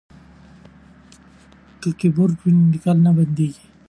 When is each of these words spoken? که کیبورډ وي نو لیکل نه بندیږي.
که 1.81 1.89
کیبورډ 1.99 2.35
وي 2.41 2.51
نو 2.57 2.63
لیکل 2.73 2.97
نه 3.05 3.11
بندیږي. 3.17 3.65